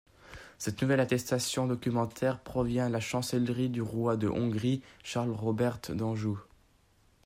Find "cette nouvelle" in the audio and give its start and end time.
0.57-0.99